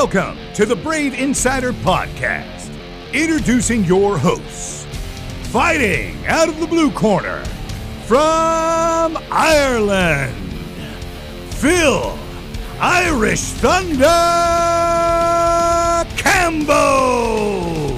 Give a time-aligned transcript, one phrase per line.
[0.00, 2.72] Welcome to the Brave Insider Podcast.
[3.12, 4.86] Introducing your hosts.
[5.50, 7.44] Fighting out of the blue corner
[8.06, 10.36] from Ireland,
[11.50, 12.16] Phil
[12.78, 14.04] Irish Thunder
[16.14, 17.90] Cambo.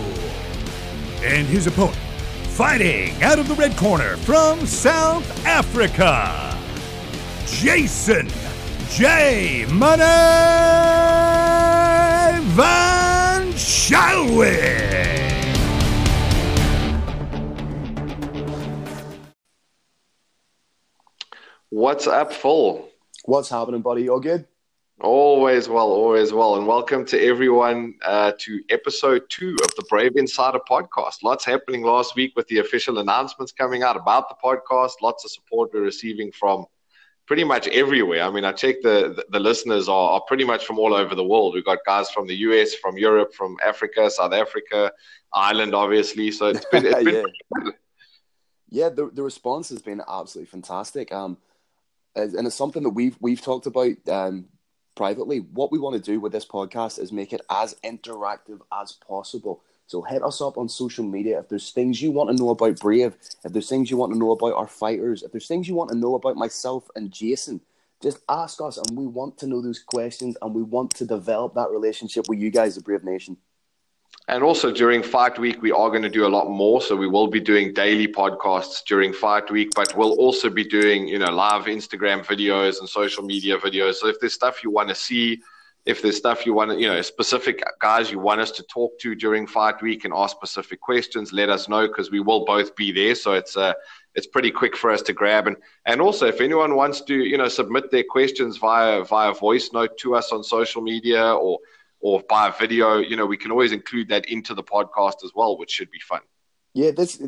[1.22, 1.98] And his opponent,
[2.44, 6.58] fighting out of the red corner from South Africa,
[7.44, 8.26] Jason
[8.88, 9.66] J.
[9.66, 10.00] Money
[12.38, 15.10] Van Schalkwyk.
[21.70, 22.88] What's up, Phil?
[23.24, 24.02] What's happening, buddy?
[24.04, 24.46] You all good?
[25.00, 26.56] Always well, always well.
[26.56, 31.22] And welcome to everyone uh, to episode two of the Brave Insider podcast.
[31.22, 34.92] Lots happening last week with the official announcements coming out about the podcast.
[35.00, 36.66] Lots of support we're receiving from
[37.30, 38.24] pretty much everywhere.
[38.24, 41.14] I mean, I check the, the, the listeners are, are pretty much from all over
[41.14, 41.54] the world.
[41.54, 44.90] We've got guys from the US, from Europe, from Africa, South Africa,
[45.32, 46.32] Ireland, obviously.
[46.32, 47.26] So it's been, it's been
[47.64, 47.70] yeah.
[48.68, 51.12] yeah, the, the response has been absolutely fantastic.
[51.12, 51.38] Um,
[52.16, 54.46] and it's something that we've we've talked about um,
[54.96, 55.38] privately.
[55.38, 59.62] What we want to do with this podcast is make it as interactive as possible.
[59.90, 62.78] So hit us up on social media if there's things you want to know about
[62.78, 65.74] Brave, if there's things you want to know about our fighters, if there's things you
[65.74, 67.60] want to know about myself and Jason.
[68.00, 71.54] Just ask us, and we want to know those questions, and we want to develop
[71.54, 73.36] that relationship with you guys, the Brave Nation.
[74.28, 76.80] And also during Fight Week, we are going to do a lot more.
[76.80, 81.08] So we will be doing daily podcasts during Fight Week, but we'll also be doing,
[81.08, 83.94] you know, live Instagram videos and social media videos.
[83.94, 85.42] So if there's stuff you want to see,
[85.86, 89.14] if there's stuff you want you know, specific guys you want us to talk to
[89.14, 92.92] during Fight Week and ask specific questions, let us know because we will both be
[92.92, 93.14] there.
[93.14, 93.72] So it's uh,
[94.14, 95.46] it's pretty quick for us to grab.
[95.46, 99.70] And and also if anyone wants to, you know, submit their questions via via voice
[99.72, 101.58] note to us on social media or
[102.00, 105.58] or by video, you know, we can always include that into the podcast as well,
[105.58, 106.20] which should be fun.
[106.74, 107.22] Yeah, this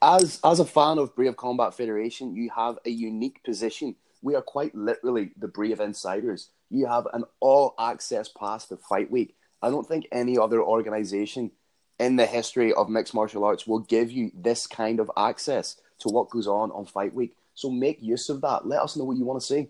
[0.00, 3.96] as as a fan of Brave Combat Federation, you have a unique position.
[4.22, 6.50] We are quite literally the Brave insiders.
[6.72, 9.36] You have an all access pass to Fight Week.
[9.60, 11.50] I don't think any other organization
[11.98, 16.08] in the history of mixed martial arts will give you this kind of access to
[16.08, 17.36] what goes on on Fight Week.
[17.54, 18.66] So make use of that.
[18.66, 19.68] Let us know what you want to see.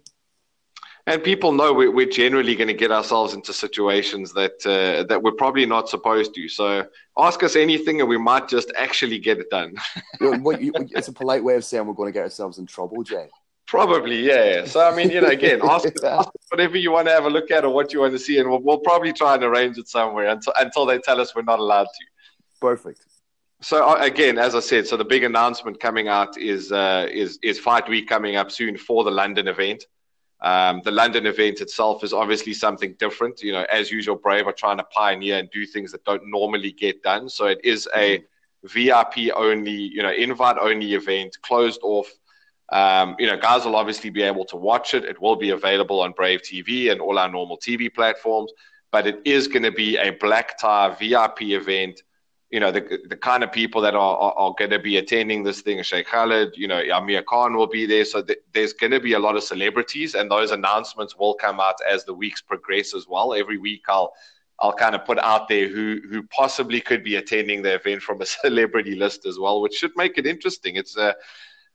[1.08, 5.20] And people know we're, we're generally going to get ourselves into situations that uh, that
[5.20, 6.48] we're probably not supposed to.
[6.48, 6.86] So
[7.18, 9.74] ask us anything, and we might just actually get it done.
[10.20, 13.28] it's a polite way of saying we're going to get ourselves in trouble, Jay.
[13.72, 14.66] Probably, yeah.
[14.66, 17.50] So I mean, you know, again, ask, ask, whatever you want to have a look
[17.50, 19.88] at or what you want to see, and we'll, we'll probably try and arrange it
[19.88, 22.04] somewhere until until they tell us we're not allowed to.
[22.60, 23.06] Perfect.
[23.62, 27.38] So uh, again, as I said, so the big announcement coming out is uh, is
[27.42, 29.86] is Fight Week coming up soon for the London event.
[30.42, 33.40] Um, the London event itself is obviously something different.
[33.40, 36.72] You know, as usual, Brave are trying to pioneer and do things that don't normally
[36.72, 37.26] get done.
[37.26, 38.22] So it is a
[38.64, 42.12] VIP only, you know, invite only event, closed off.
[42.72, 45.04] Um, you know, guys will obviously be able to watch it.
[45.04, 48.52] It will be available on Brave TV and all our normal TV platforms.
[48.90, 52.02] But it is going to be a black tie VIP event
[52.52, 55.42] you know, the, the kind of people that are, are, are going to be attending
[55.42, 58.04] this thing, Sheikh Khalid, you know, Amir Khan will be there.
[58.04, 61.60] So th- there's going to be a lot of celebrities, and those announcements will come
[61.60, 63.32] out as the weeks progress as well.
[63.32, 64.12] Every week, I'll
[64.60, 68.20] I'll kind of put out there who who possibly could be attending the event from
[68.20, 70.76] a celebrity list as well, which should make it interesting.
[70.76, 71.14] It's uh,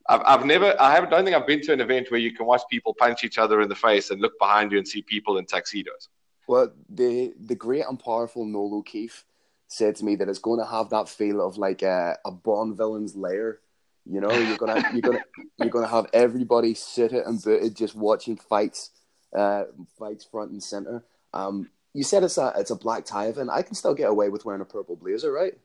[0.09, 2.45] I've, I've never, I haven't, don't think I've been to an event where you can
[2.45, 5.37] watch people punch each other in the face and look behind you and see people
[5.37, 6.09] in tuxedos.
[6.47, 9.25] Well, the the great and powerful Noel O'Keefe
[9.67, 12.77] said to me that it's going to have that feel of like a, a Bond
[12.77, 13.59] villain's lair.
[14.05, 15.23] You know, you're gonna you're gonna
[15.59, 18.91] you're gonna have everybody suited and booted just watching fights,
[19.35, 19.65] uh,
[19.99, 21.03] fights front and center.
[21.33, 23.49] Um, you said it's a it's a black tie event.
[23.51, 25.57] I can still get away with wearing a purple blazer, right?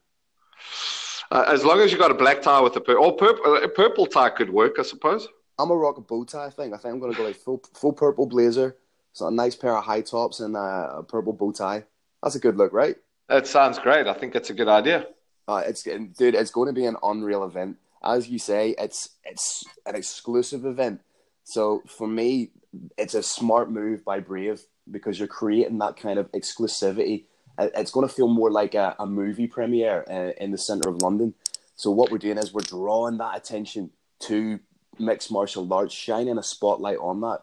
[1.32, 3.68] Uh, as long as you got a black tie with a purple, or purple, a
[3.68, 5.26] purple tie could work, I suppose.
[5.58, 6.44] I'm a rock a bow tie.
[6.44, 6.74] I think.
[6.74, 8.76] I think I'm gonna go like full full purple blazer,
[9.14, 11.84] so a nice pair of high tops and uh, a purple bow tie.
[12.22, 12.96] That's a good look, right?
[13.30, 14.06] It sounds great.
[14.06, 15.06] I think it's a good idea.
[15.48, 16.34] Uh, it's dude.
[16.34, 17.78] It's going to be an unreal event.
[18.04, 21.00] As you say, it's it's an exclusive event.
[21.44, 22.50] So for me,
[22.98, 24.60] it's a smart move by Brave
[24.90, 27.24] because you're creating that kind of exclusivity.
[27.58, 31.02] It's going to feel more like a, a movie premiere uh, in the center of
[31.02, 31.34] London.
[31.76, 33.90] So what we're doing is we're drawing that attention
[34.20, 34.60] to
[34.98, 37.40] mixed martial arts, shining a spotlight on that,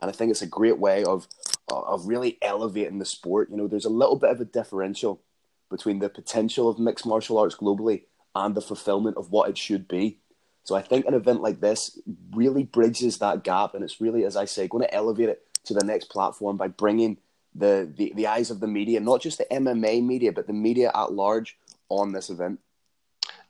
[0.00, 1.26] and I think it's a great way of
[1.68, 3.50] of really elevating the sport.
[3.50, 5.22] You know, there's a little bit of a differential
[5.70, 8.02] between the potential of mixed martial arts globally
[8.34, 10.18] and the fulfillment of what it should be.
[10.64, 11.98] So I think an event like this
[12.32, 15.74] really bridges that gap, and it's really, as I say, going to elevate it to
[15.74, 17.18] the next platform by bringing
[17.54, 20.90] the, the the eyes of the media, not just the MMA media, but the media
[20.94, 21.56] at large
[21.88, 22.60] on this event.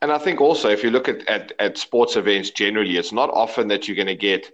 [0.01, 3.29] And I think also, if you look at, at, at sports events generally, it's not
[3.29, 4.51] often that you're going to get,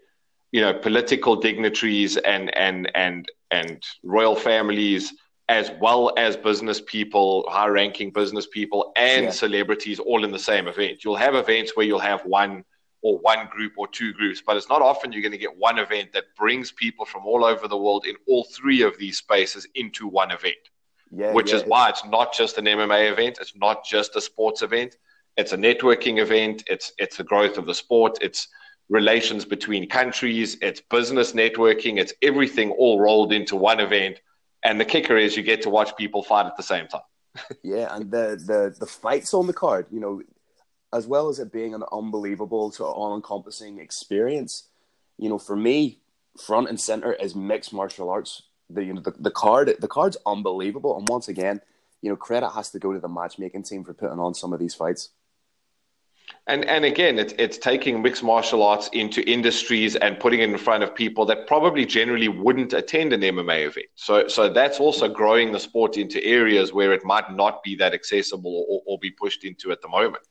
[0.51, 5.13] you know, political dignitaries and and and and royal families
[5.49, 9.31] as well as business people, high-ranking business people, and yeah.
[9.31, 11.03] celebrities all in the same event.
[11.03, 12.63] You'll have events where you'll have one
[13.01, 15.79] or one group or two groups, but it's not often you're going to get one
[15.79, 19.67] event that brings people from all over the world in all three of these spaces
[19.75, 20.55] into one event.
[21.11, 24.21] Yeah, which yeah, is why it's not just an MMA event, it's not just a
[24.21, 24.97] sports event,
[25.37, 28.47] it's a networking event, it's it's the growth of the sport, it's
[28.89, 34.21] relations between countries, it's business networking, it's everything all rolled into one event.
[34.63, 37.01] And the kicker is you get to watch people fight at the same time.
[37.63, 40.21] yeah, and the, the the fights on the card, you know,
[40.91, 44.69] as well as it being an unbelievable, sort of all-encompassing experience,
[45.17, 45.99] you know, for me,
[46.39, 48.43] front and center is mixed martial arts.
[48.69, 51.61] The you know the, the card the card's unbelievable, and once again,
[52.01, 54.59] you know, credit has to go to the matchmaking team for putting on some of
[54.59, 55.09] these fights.
[56.45, 60.57] And and again, it's it's taking mixed martial arts into industries and putting it in
[60.57, 63.87] front of people that probably generally wouldn't attend an MMA event.
[63.95, 67.93] So so that's also growing the sport into areas where it might not be that
[67.93, 70.23] accessible or, or be pushed into at the moment.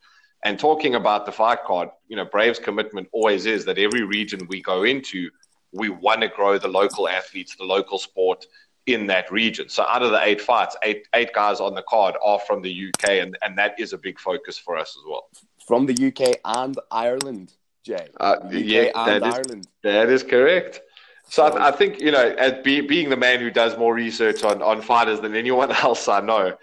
[0.45, 4.47] And talking about the fight card, you know, Brave's commitment always is that every region
[4.49, 5.31] we go into,
[5.73, 8.47] we want to grow the local athletes, the local sport
[8.87, 9.69] in that region.
[9.69, 12.89] So out of the eight fights, eight eight guys on the card are from the
[12.89, 15.29] UK, and, and that is a big focus for us as well.
[15.67, 17.53] From the UK and Ireland,
[17.85, 18.09] Jay.
[18.19, 19.69] Uh, yeah, that is, Ireland.
[19.83, 20.81] That is correct.
[21.29, 24.43] So I, I, think you know, as be, being the man who does more research
[24.45, 26.57] on, on fighters than anyone else I know,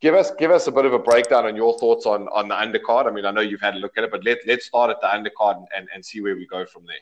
[0.00, 2.54] give us give us a bit of a breakdown on your thoughts on on the
[2.54, 3.06] undercard.
[3.06, 5.00] I mean, I know you've had a look at it, but let let's start at
[5.00, 6.96] the undercard and, and see where we go from there.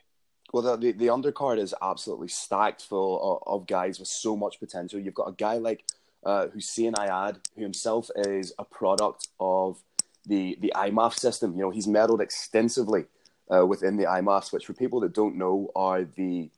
[0.53, 5.01] Well, the, the, undercard is absolutely stacked full of, of, guys with so much potential.
[5.01, 5.85] You've got a guy like
[6.25, 9.83] uh, Hussein Ayad, who himself is a product of
[10.25, 11.55] the the IMMAF system.
[11.55, 13.07] You know, he's medaled extensively
[13.55, 16.49] uh, within the IMMAFs, which for people that don't know are the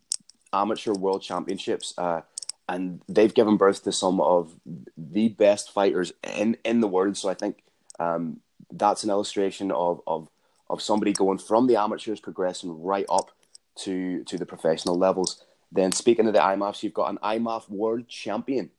[0.53, 1.95] amateur world championships.
[1.97, 2.21] Uh,
[2.69, 4.53] and they've given birth to some of
[4.97, 7.17] the best fighters in, in the world.
[7.17, 7.63] So I think
[7.99, 10.29] um, that's an illustration of, of
[10.71, 13.31] of somebody going from the amateurs progressing right up
[13.77, 15.43] to to the professional levels.
[15.73, 18.71] Then speaking of the IMMAFs, you've got an IMMAF world champion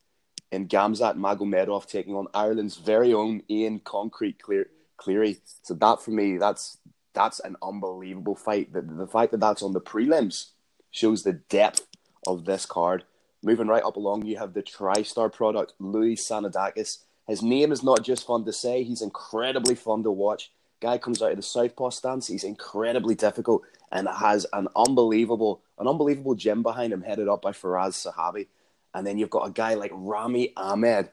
[0.51, 5.37] in Gamzat Magomedov taking on Ireland's very own Ian Concrete Clear, Cleary.
[5.63, 6.77] So that for me, that's
[7.13, 8.71] that's an unbelievable fight.
[8.73, 10.49] The, the fact that that's on the prelims
[10.91, 11.85] shows the depth
[12.27, 13.03] of this card.
[13.41, 16.99] Moving right up along, you have the TriStar product, Louis Sanadakis.
[17.27, 20.51] His name is not just fun to say; he's incredibly fun to watch.
[20.81, 22.27] Guy comes out of the southpaw stance.
[22.27, 27.51] He's incredibly difficult and has an unbelievable, an unbelievable gym behind him, headed up by
[27.51, 28.47] Firas Zahabi.
[28.93, 31.09] And then you've got a guy like Rami Ahmed.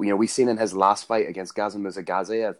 [0.00, 2.56] You know, we've seen in his last fight against Gazim Muzagazayev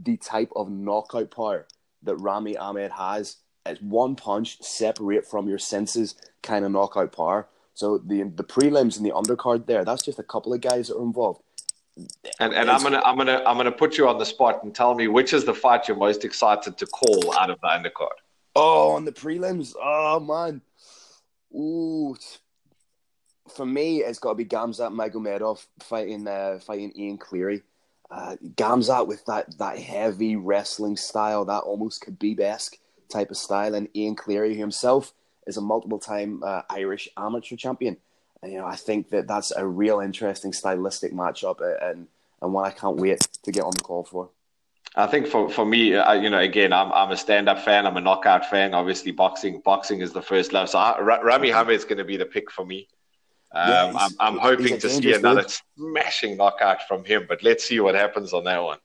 [0.00, 1.66] the type of knockout power
[2.02, 3.36] that Rami Ahmed has.
[3.66, 7.48] It's one punch, separate from your senses kind of knockout power.
[7.74, 10.96] So the the prelims and the undercard there, that's just a couple of guys that
[10.96, 11.42] are involved.
[12.40, 14.94] And and I'm gonna I'm gonna I'm gonna put you on the spot and tell
[14.94, 18.16] me which is the fight you're most excited to call out of the undercard.
[18.56, 19.74] Oh, on the prelims.
[19.80, 20.62] Oh man.
[21.54, 22.16] Ooh.
[23.54, 27.62] For me, it's got to be Gamzat Magomedov fighting uh, fighting Ian Cleary.
[28.10, 32.76] Uh, Gamzat with that that heavy wrestling style, that almost Khabib esque
[33.10, 35.12] type of style, and Ian Cleary himself
[35.46, 37.96] is a multiple time uh, Irish amateur champion.
[38.42, 42.08] And, you know, I think that that's a real interesting stylistic matchup, uh, and
[42.42, 44.30] and one I can't wait to get on the call for.
[44.96, 47.86] I think for, for me, uh, you know, again, I'm I'm a stand up fan.
[47.86, 48.74] I'm a knockout fan.
[48.74, 50.68] Obviously, boxing boxing is the first love.
[50.68, 52.88] So I, Rami is going to be the pick for me.
[53.52, 55.52] Um, yeah, I'm, I'm hoping to see another dude.
[55.78, 58.78] smashing knockout from him, but let's see what happens on that one.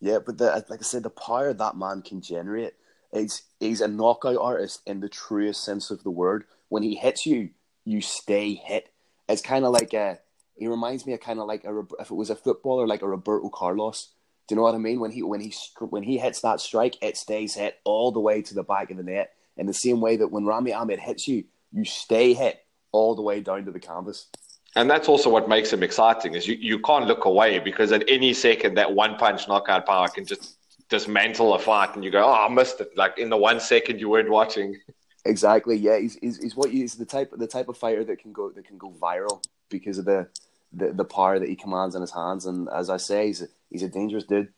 [0.00, 2.74] Yeah, but the, like I said, the power that man can generate,
[3.12, 6.44] he's, he's a knockout artist in the truest sense of the word.
[6.68, 7.50] When he hits you,
[7.84, 8.90] you stay hit.
[9.28, 10.18] It's kind of like a,
[10.56, 13.08] he reminds me of kind of like a, if it was a footballer, like a
[13.08, 14.10] Roberto Carlos.
[14.48, 15.00] Do you know what I mean?
[15.00, 18.42] When he when he when he hits that strike, it stays hit all the way
[18.42, 19.34] to the back of the net.
[19.56, 23.22] In the same way that when Rami Ahmed hits you, you stay hit all the
[23.22, 24.26] way down to the canvas.
[24.74, 28.04] And that's also what makes him exciting is you, you can't look away because at
[28.08, 30.56] any second that one punch knockout power can just
[30.92, 32.90] dismantle a fight and you go, Oh, I missed it.
[32.96, 34.76] Like in the one second you weren't watching.
[35.24, 35.76] Exactly.
[35.76, 35.98] Yeah.
[35.98, 38.66] He's, he's, he's what he's the type the type of fighter that can go that
[38.66, 40.28] can go viral because of the,
[40.72, 42.44] the, the power that he commands in his hands.
[42.44, 44.48] And as I say, he's a, he's a dangerous dude.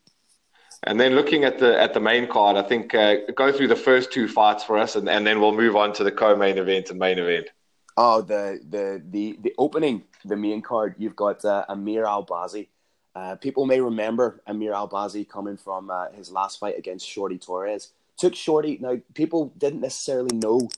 [0.82, 3.76] And then looking at the at the main card, I think uh, go through the
[3.76, 6.90] first two fights for us, and, and then we'll move on to the co-main event
[6.90, 7.46] and main event.
[7.96, 10.96] Oh, the the the the opening, the main card.
[10.98, 12.68] You've got uh, Amir Albazi.
[13.14, 17.90] Uh, people may remember Amir Albazi coming from uh, his last fight against Shorty Torres.
[18.16, 18.78] Took Shorty.
[18.80, 20.68] Now, people didn't necessarily know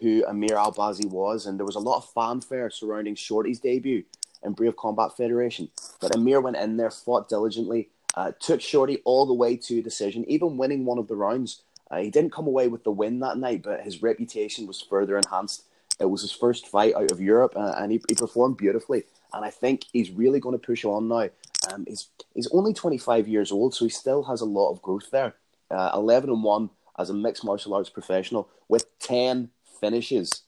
[0.00, 4.04] who Amir Albazi was, and there was a lot of fanfare surrounding Shorty's debut
[4.42, 5.70] in Brave Combat Federation.
[6.00, 10.24] But Amir went in there, fought diligently, uh, took Shorty all the way to decision,
[10.28, 11.62] even winning one of the rounds.
[11.90, 15.16] Uh, he didn't come away with the win that night, but his reputation was further
[15.16, 15.64] enhanced
[16.00, 19.04] it was his first fight out of Europe, uh, and he, he performed beautifully.
[19.32, 21.28] And I think he's really going to push on now.
[21.72, 25.10] Um, he's he's only 25 years old, so he still has a lot of growth
[25.10, 25.34] there.
[25.70, 30.42] Uh, 11 and one as a mixed martial arts professional with 10 finishes,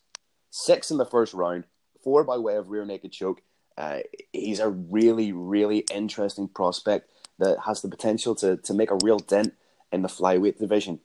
[0.50, 1.64] six in the first round,
[2.02, 3.42] four by way of rear naked choke.
[3.76, 3.98] Uh,
[4.32, 9.18] he's a really, really interesting prospect that has the potential to, to make a real
[9.18, 9.52] dent
[9.92, 11.00] in the flyweight division.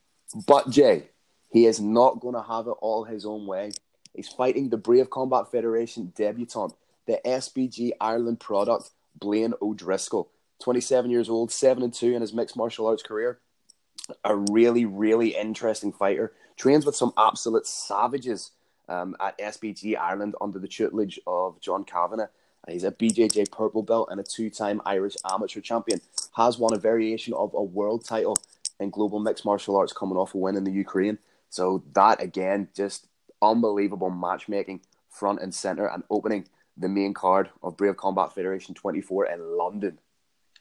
[0.48, 1.10] But Jay,
[1.50, 3.72] he is not going to have it all his own way.
[4.16, 6.74] He's fighting the Brave Combat Federation debutant,
[7.08, 10.30] the SBG Ireland product, Blaine O'Driscoll.
[10.62, 13.40] 27 years old, 7 and 2 in his mixed martial arts career.
[14.24, 16.34] A really, really interesting fighter.
[16.56, 18.52] Trains with some absolute savages
[18.88, 22.28] um, at SBG Ireland under the tutelage of John Kavanagh.
[22.70, 26.00] He's a BJJ purple belt and a two-time Irish amateur champion.
[26.36, 28.38] Has won a variation of a world title
[28.80, 31.18] in global mixed martial arts, coming off a win in the Ukraine.
[31.50, 33.08] So that again, just
[33.42, 36.48] unbelievable matchmaking front and center and opening
[36.82, 40.00] the main card of Brave Combat Federation 24 in London.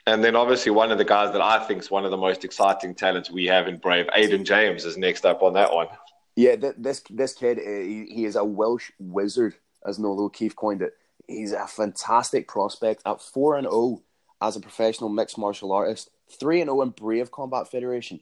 [0.07, 2.45] And then obviously one of the guys that I think is one of the most
[2.45, 5.89] exciting talents we have in Brave, Aiden James, is next up on that one.
[6.37, 10.57] Yeah, th- this this kid, uh, he, he, is a Welsh wizard, as Noel O'Keefe
[10.57, 10.95] coined it.
[11.27, 14.03] He's a fantastic prospect at 4 and 0
[14.41, 18.21] as a professional mixed martial artist, 3 and 0 in Brave Combat Federation.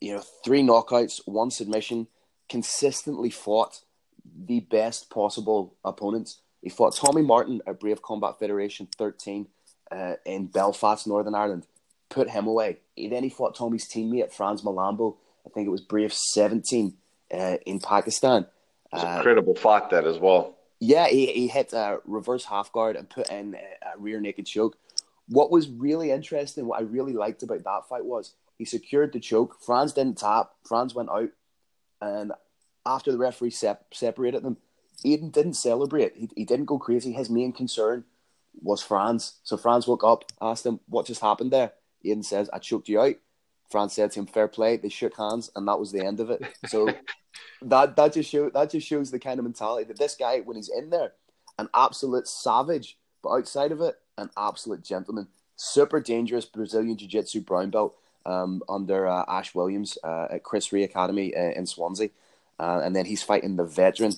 [0.00, 2.06] You know, three knockouts, one submission,
[2.48, 3.80] consistently fought
[4.46, 6.40] the best possible opponents.
[6.62, 9.46] He fought Tommy Martin at Brave Combat Federation 13
[9.90, 11.66] uh, in Belfast, Northern Ireland.
[12.08, 12.78] Put him away.
[12.96, 15.16] He then he fought Tommy's teammate Franz Mlambo.
[15.46, 16.94] I think it was Brave 17
[17.32, 18.46] uh, in Pakistan.
[18.92, 20.56] It's an incredible fight that as well.
[20.80, 24.76] Yeah, he, he hit a reverse half guard and put in a rear naked choke.
[25.28, 29.20] What was really interesting, what I really liked about that fight was he secured the
[29.20, 29.56] choke.
[29.60, 30.50] Franz didn't tap.
[30.66, 31.30] Franz went out.
[32.00, 32.32] And
[32.84, 34.56] after the referee sep- separated them,
[35.04, 36.16] Aiden didn't celebrate.
[36.16, 37.12] He, he didn't go crazy.
[37.12, 38.04] His main concern
[38.62, 39.34] was Franz.
[39.42, 41.72] So Franz woke up, asked him, What just happened there?
[42.04, 43.16] Aiden says, I choked you out.
[43.70, 44.76] Franz said to him, Fair play.
[44.76, 46.42] They shook hands, and that was the end of it.
[46.66, 46.88] So
[47.62, 50.56] that that just show that just shows the kind of mentality that this guy, when
[50.56, 51.12] he's in there,
[51.58, 55.28] an absolute savage, but outside of it, an absolute gentleman.
[55.56, 60.72] Super dangerous Brazilian Jiu Jitsu brown belt um, under uh, Ash Williams uh, at Chris
[60.72, 62.10] Ray Academy uh, in Swansea.
[62.58, 64.12] Uh, and then he's fighting the veteran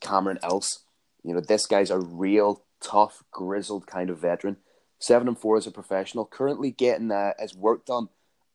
[0.00, 0.80] Cameron Else.
[1.22, 4.56] You know, this guy's a real tough, grizzled kind of veteran.
[5.00, 8.08] Seven and four as a professional, currently getting uh, his work done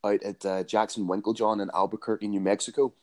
[0.03, 2.93] out at uh, Jackson Winkeljohn in Albuquerque, New Mexico.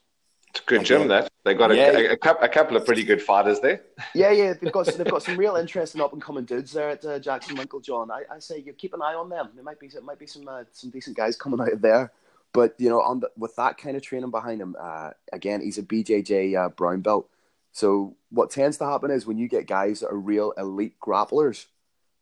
[0.50, 1.90] It's a good gym, that they got a, yeah.
[1.90, 3.82] a, a, a, couple of pretty good fighters there.
[4.14, 7.04] Yeah, yeah, they've got they've got some real interesting up and coming dudes there at
[7.04, 8.10] uh, Jackson Winkeljohn.
[8.10, 9.50] I, I say you keep an eye on them.
[9.54, 12.12] There might be there might be some uh, some decent guys coming out of there.
[12.52, 15.78] But you know, on the, with that kind of training behind him, uh, again, he's
[15.78, 17.28] a BJJ uh, brown belt.
[17.72, 21.66] So what tends to happen is when you get guys that are real elite grapplers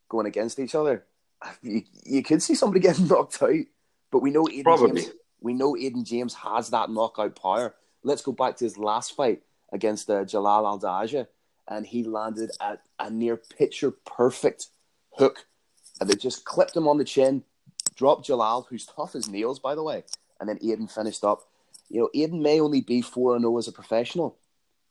[0.09, 1.05] going against each other,
[1.62, 3.64] you, you could see somebody getting knocked out.
[4.11, 5.02] But we know Aiden Probably.
[5.02, 7.75] James, we know Aiden James has that knockout power.
[8.02, 11.26] Let's go back to his last fight against uh, Jalal Al
[11.69, 14.69] and he landed at a near picture perfect
[15.12, 15.47] hook,
[16.00, 17.45] and they just clipped him on the chin,
[17.95, 20.05] dropped Jalal, who's tough as nails, by the way,
[20.40, 21.43] and then Aiden finished up.
[21.90, 24.37] You know, Aiden may only be 4 and 0 as a professional,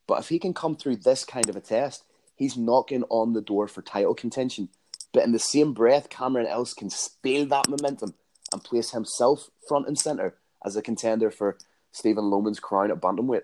[0.08, 2.04] but if he can come through this kind of a test,
[2.36, 4.70] he's knocking on the door for title contention.
[5.14, 8.14] But in the same breath, Cameron Else can steal that momentum
[8.52, 10.36] and place himself front and center
[10.66, 11.58] as a contender for
[11.92, 13.44] Stephen Loman's crown at bantamweight.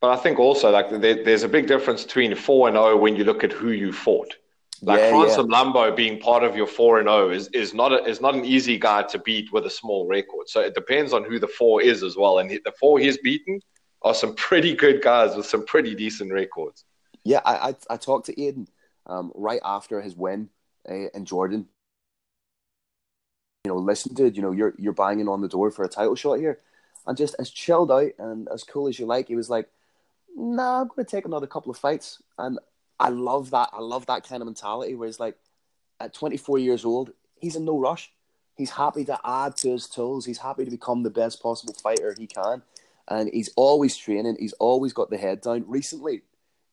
[0.00, 2.96] But I think also like there, there's a big difference between four and zero oh
[2.96, 4.34] when you look at who you fought.
[4.82, 5.42] Like yeah, Francis yeah.
[5.44, 8.34] Lambo being part of your four and zero oh is is not a, is not
[8.34, 10.48] an easy guy to beat with a small record.
[10.48, 12.38] So it depends on who the four is as well.
[12.38, 13.60] And the four he's beaten
[14.02, 16.84] are some pretty good guys with some pretty decent records.
[17.24, 18.66] Yeah, I I, I talked to Aiden
[19.06, 20.48] um, right after his win
[20.88, 21.66] uh, in Jordan.
[23.64, 24.36] You know, listen, dude.
[24.36, 26.60] You know, you're you're banging on the door for a title shot here,
[27.06, 29.28] and just as chilled out and as cool as you like.
[29.28, 29.68] He was like,
[30.34, 32.58] "Nah, I'm going to take another couple of fights," and
[32.98, 33.70] I love that.
[33.72, 35.36] I love that kind of mentality where he's like,
[36.00, 38.12] at 24 years old, he's in no rush.
[38.56, 40.26] He's happy to add to his tools.
[40.26, 42.62] He's happy to become the best possible fighter he can.
[43.10, 44.36] And he's always training.
[44.38, 45.64] He's always got the head down.
[45.66, 46.22] Recently,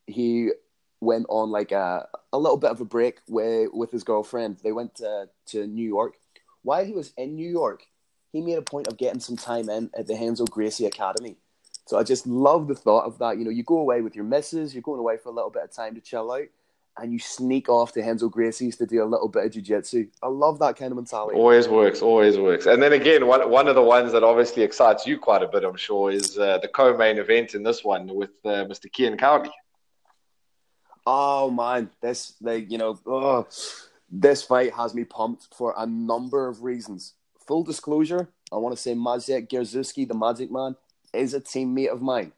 [0.06, 0.52] he
[1.02, 4.58] went on like a, a little bit of a break with, with his girlfriend.
[4.64, 6.14] They went to, to New York.
[6.62, 7.84] While he was in New York,
[8.32, 11.38] he made a point of getting some time in at the Renzo Gracie Academy.
[11.88, 13.38] So I just love the thought of that.
[13.38, 15.64] You know, you go away with your missus, you're going away for a little bit
[15.64, 16.48] of time to chill out,
[17.00, 20.08] and you sneak off to Renzo Gracie's to do a little bit of jiu-jitsu.
[20.24, 21.38] I love that kind of mentality.
[21.38, 22.66] Always works, always works.
[22.66, 25.64] And then again, one, one of the ones that obviously excites you quite a bit,
[25.64, 28.88] I'm sure, is uh, the co-main event in this one with uh, Mr.
[28.94, 29.52] Cian Cowley.
[31.06, 33.48] Oh man, this like you know, oh,
[34.12, 37.14] this fight has me pumped for a number of reasons.
[37.48, 40.76] Full disclosure, I want to say Maciej Gierzycki, the Magic Man,
[41.14, 42.34] is a teammate of mine.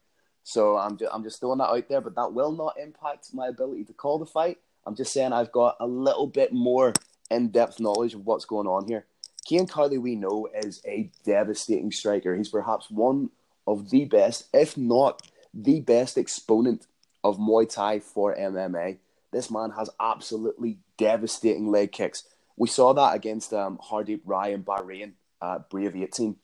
[0.49, 3.49] So I'm just, I'm just throwing that out there, but that will not impact my
[3.49, 4.57] ability to call the fight.
[4.83, 6.93] I'm just saying I've got a little bit more
[7.29, 9.05] in-depth knowledge of what's going on here.
[9.47, 12.35] Cian Cowley, we know, is a devastating striker.
[12.35, 13.29] He's perhaps one
[13.67, 15.21] of the best, if not
[15.53, 16.87] the best exponent
[17.23, 18.97] of Muay Thai for MMA.
[19.31, 22.23] This man has absolutely devastating leg kicks.
[22.57, 25.11] We saw that against um, Hardeep Rai and Bahrain
[25.43, 26.37] at Brave 18.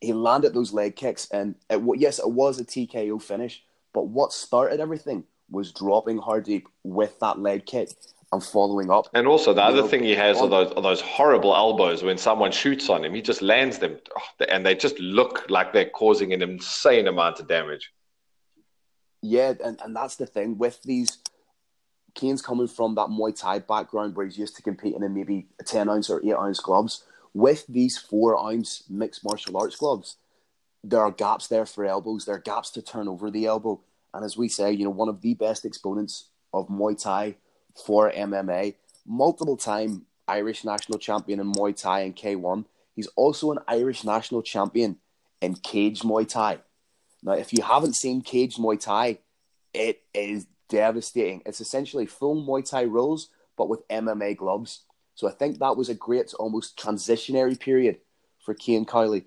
[0.00, 4.32] He landed those leg kicks, and it, yes, it was a TKO finish, but what
[4.32, 7.90] started everything was dropping Hardeep with that leg kick
[8.34, 9.08] and following up.
[9.14, 12.02] And also, the other know, thing he has on, are those, are those horrible elbows
[12.02, 13.14] when someone shoots on him.
[13.14, 17.40] He just lands them, oh, and they just look like they're causing an insane amount
[17.40, 17.92] of damage.
[19.22, 21.18] Yeah, and, and that's the thing with these.
[22.18, 25.88] Cian's coming from that Muay Thai background where he's used to competing in maybe 10
[25.88, 27.04] ounce or 8 ounce gloves.
[27.34, 30.16] With these 4 ounce mixed martial arts gloves,
[30.82, 33.80] there are gaps there for elbows, there are gaps to turn over the elbow.
[34.12, 37.34] And as we say, you know, one of the best exponents of Muay Thai
[37.74, 38.74] for MMA,
[39.04, 42.64] multiple time Irish national champion in Muay Thai and K1.
[42.94, 44.98] He's also an Irish national champion
[45.40, 46.58] in cage Muay Thai.
[47.22, 49.18] Now, if you haven't seen Cage Muay Thai,
[49.72, 51.42] it is devastating.
[51.46, 54.82] It's essentially full Muay Thai rules, but with MMA gloves.
[55.14, 57.98] So I think that was a great, almost transitionary period
[58.44, 59.26] for Cian Cowley.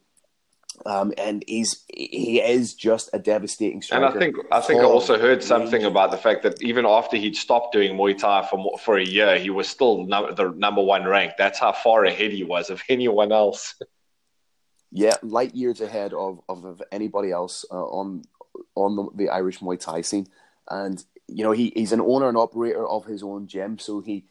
[0.86, 4.06] Um, and he's he is just a devastating striker.
[4.06, 7.18] And I think I think I also heard something about the fact that even after
[7.18, 11.06] he'd stopped doing Muay Thai for for a year, he was still the number one
[11.06, 11.34] rank.
[11.38, 13.76] That's how far ahead he was of anyone else.
[14.92, 18.22] yeah, light years ahead of, of, of anybody else uh, on
[18.76, 20.28] on the, the, Irish Muay Thai scene.
[20.70, 24.26] And you know, he, he's an owner and operator of his own gym, so he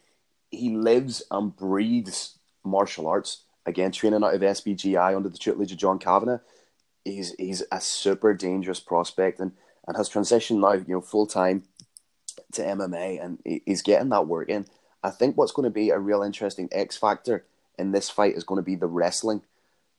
[0.51, 3.43] he lives and breathes martial arts.
[3.65, 6.39] Again, training out of SBGI under the tutelage of John Kavanagh.
[7.03, 9.53] He's he's a super dangerous prospect and,
[9.87, 11.63] and has transitioned now, you know, full time
[12.53, 14.65] to MMA and he's getting that work in.
[15.03, 17.45] I think what's going to be a real interesting X factor
[17.77, 19.41] in this fight is going to be the wrestling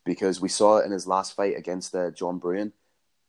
[0.05, 2.73] because we saw it in his last fight against uh, John Bruen.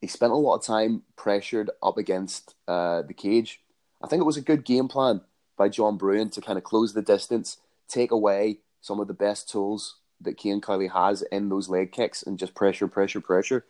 [0.01, 3.62] He spent a lot of time pressured up against uh, the cage.
[4.01, 5.21] I think it was a good game plan
[5.59, 7.57] by John Bruin to kind of close the distance,
[7.89, 12.23] take away some of the best tools that Cian Cowley has in those leg kicks
[12.23, 13.65] and just pressure, pressure, pressure.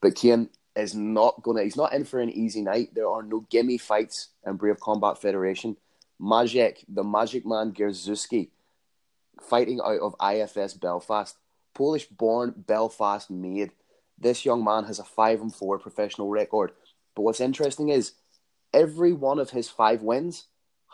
[0.00, 2.94] But Cian is not gonna he's not in for an easy night.
[2.94, 5.76] There are no gimme fights in Brave Combat Federation.
[6.18, 8.48] Magic, the Magic Man Gierzycki,
[9.40, 11.36] fighting out of IFS Belfast.
[11.74, 13.72] Polish born, Belfast made.
[14.18, 16.72] This young man has a 5 and 4 professional record.
[17.14, 18.12] But what's interesting is
[18.72, 20.46] every one of his five wins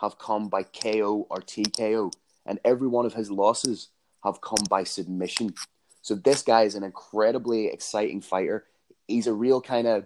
[0.03, 2.11] have come by KO or TKO,
[2.45, 3.87] and every one of his losses
[4.23, 5.55] have come by submission.
[6.01, 8.65] So this guy is an incredibly exciting fighter.
[9.07, 10.05] He's a real kind of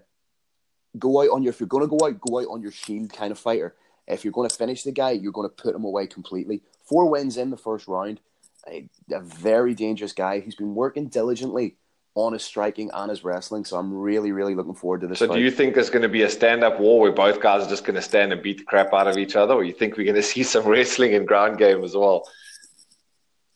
[0.97, 3.31] go out on your if you're to go out, go out on your shield kind
[3.31, 3.75] of fighter.
[4.07, 6.61] If you're going to finish the guy, you're going to put him away completely.
[6.83, 8.21] Four wins in the first round
[8.67, 10.39] a, a very dangerous guy.
[10.39, 11.75] He's been working diligently
[12.17, 13.63] on his striking and his wrestling.
[13.63, 15.19] So I'm really, really looking forward to this.
[15.19, 15.35] So, fight.
[15.35, 17.85] do you think there's going to be a stand-up war where both guys are just
[17.85, 20.05] going to stand and beat the crap out of each other, or you think we're
[20.05, 22.27] going to see some wrestling and ground game as well?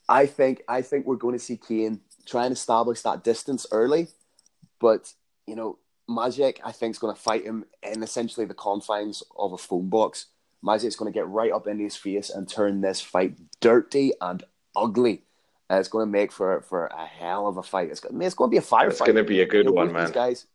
[0.08, 4.08] I think I think we're going to see Kane try and establish that distance early,
[4.80, 5.12] but
[5.47, 9.54] you know, Magic I think is going to fight him in essentially the confines of
[9.54, 10.28] a phone box.
[10.63, 14.43] Maciej's going to get right up into his face and turn this fight dirty and
[14.76, 15.24] ugly.
[15.71, 17.89] Uh, it's going to make for for a hell of a fight.
[17.89, 18.89] It's, I mean, it's going to be a firefight.
[18.89, 20.12] It's going to be a good you know, one, man.
[20.12, 20.45] guys,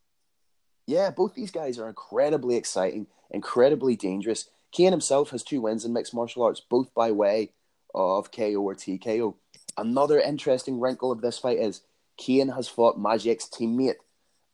[0.86, 4.50] yeah, both these guys are incredibly exciting, incredibly dangerous.
[4.72, 7.52] Cian himself has two wins in mixed martial arts, both by way
[7.94, 9.34] of KO or TKO.
[9.78, 11.80] Another interesting wrinkle of this fight is
[12.20, 13.96] Cian has fought Maciej's teammate,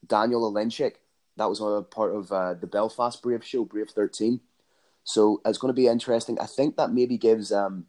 [0.06, 0.94] Daniel Olenchik.
[1.38, 4.40] That was a part of uh, the Belfast Brave show, Brave 13.
[5.02, 6.38] So it's going to be interesting.
[6.38, 7.86] I think that maybe gives um,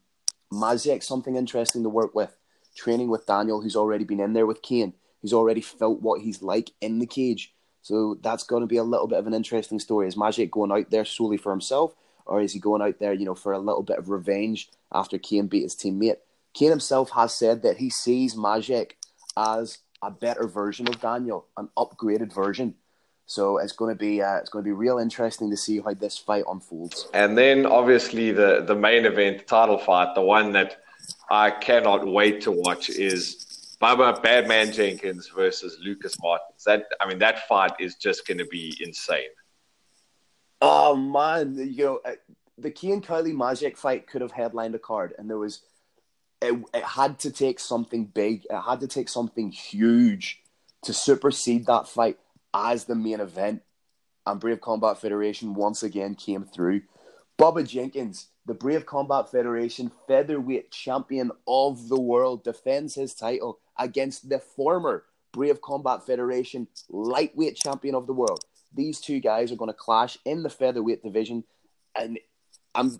[1.01, 2.35] something interesting to work with.
[2.75, 6.41] Training with Daniel, who's already been in there with Kane, who's already felt what he's
[6.41, 7.53] like in the cage.
[7.81, 10.07] So that's going to be a little bit of an interesting story.
[10.07, 11.93] Is Magic going out there solely for himself,
[12.25, 15.17] or is he going out there, you know, for a little bit of revenge after
[15.17, 16.17] Kane beat his teammate?
[16.53, 18.97] Kane himself has said that he sees Magic
[19.35, 22.75] as a better version of Daniel, an upgraded version.
[23.25, 25.93] So it's going to be uh, it's going to be real interesting to see how
[25.93, 27.07] this fight unfolds.
[27.13, 30.82] And then obviously the the main event title fight, the one that
[31.29, 36.63] I cannot wait to watch is Bubba Badman Jenkins versus Lucas Martins.
[36.65, 39.29] That I mean that fight is just going to be insane.
[40.61, 42.13] Oh man, you know uh,
[42.57, 45.61] the Cain Cowley Majek fight could have headlined a card, and there was
[46.43, 50.41] it, it had to take something big, it had to take something huge
[50.83, 52.17] to supersede that fight
[52.53, 53.61] as the main event.
[54.25, 56.81] And Brave Combat Federation once again came through.
[57.39, 64.29] Bubba Jenkins, the Brave Combat Federation featherweight champion of the world, defends his title against
[64.29, 68.45] the former Brave Combat Federation lightweight champion of the world.
[68.73, 71.43] These two guys are going to clash in the featherweight division,
[71.97, 72.19] and
[72.75, 72.99] I'm,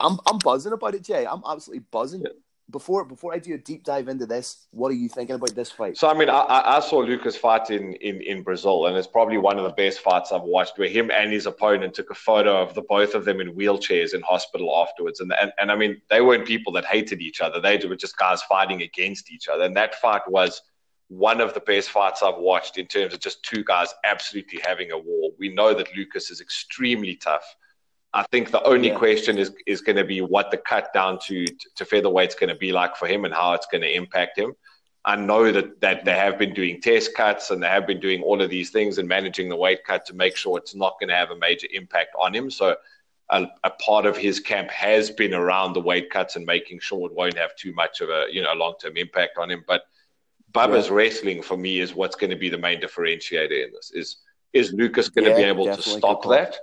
[0.00, 1.26] I'm, I'm buzzing about it, Jay.
[1.26, 2.22] I'm absolutely buzzing.
[2.22, 2.30] Yeah
[2.70, 5.70] before before I do a deep dive into this, what are you thinking about this
[5.70, 5.96] fight?
[5.96, 9.38] So I mean, I, I saw Lucas fight in, in, in Brazil, and it's probably
[9.38, 10.78] one of the best fights I've watched.
[10.78, 14.14] Where him and his opponent took a photo of the both of them in wheelchairs
[14.14, 17.60] in hospital afterwards, and and, and I mean, they weren't people that hated each other;
[17.60, 19.64] they were just guys fighting against each other.
[19.64, 20.62] And that fight was
[21.08, 24.90] one of the best fights I've watched in terms of just two guys absolutely having
[24.90, 25.30] a war.
[25.38, 27.44] We know that Lucas is extremely tough
[28.16, 28.96] I think the only yeah.
[28.96, 32.54] question is is going to be what the cut down to to featherweight's going to
[32.66, 34.54] be like for him and how it's going to impact him.
[35.04, 38.22] I know that that they have been doing test cuts and they have been doing
[38.22, 41.10] all of these things and managing the weight cut to make sure it's not going
[41.10, 42.50] to have a major impact on him.
[42.50, 42.76] So
[43.28, 47.06] a, a, part of his camp has been around the weight cuts and making sure
[47.06, 49.62] it won't have too much of a you know long term impact on him.
[49.66, 49.82] But
[50.52, 50.94] Bubba's yeah.
[50.94, 53.90] wrestling for me is what's going to be the main differentiator in this.
[53.90, 54.16] Is
[54.54, 56.56] is Lucas going yeah, to be able to stop that?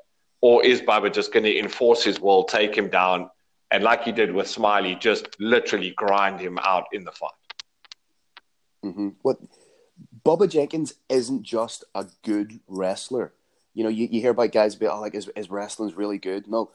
[0.43, 3.29] Or is Bubba just going to enforce his will, take him down,
[3.71, 7.31] and like he did with Smiley, just literally grind him out in the fight?
[8.83, 9.09] Mm-hmm.
[9.21, 9.37] What
[10.25, 13.31] Bubba Jenkins isn't just a good wrestler.
[13.73, 16.45] You know, you, you hear about guys be oh, like his, his wrestling's really good.
[16.45, 16.71] No,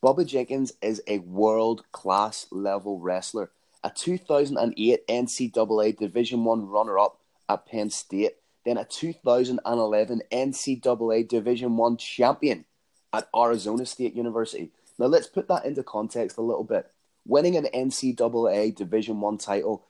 [0.00, 3.50] Bubba Jenkins is a world class level wrestler.
[3.82, 7.18] A 2008 NCAA Division One runner up
[7.48, 12.66] at Penn State, then a 2011 NCAA Division One champion
[13.12, 14.70] at Arizona State University.
[14.98, 16.90] Now let's put that into context a little bit.
[17.26, 19.84] Winning an NCAA Division One title